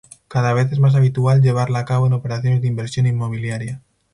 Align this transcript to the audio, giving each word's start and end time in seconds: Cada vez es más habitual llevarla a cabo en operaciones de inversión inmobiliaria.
Cada 0.27 0.53
vez 0.53 0.71
es 0.71 0.79
más 0.79 0.95
habitual 0.95 1.43
llevarla 1.43 1.77
a 1.77 1.85
cabo 1.85 2.07
en 2.07 2.13
operaciones 2.13 2.59
de 2.63 2.67
inversión 2.67 3.05
inmobiliaria. 3.05 3.83